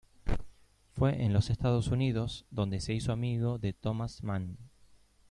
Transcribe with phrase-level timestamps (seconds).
[0.95, 4.57] Fue en los Estados Unidos donde se hizo amigo de Thomas Mann.